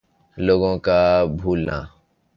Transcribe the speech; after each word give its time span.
لوگوں 0.37 0.77
کا 0.79 1.01
بھولنا 1.37 1.81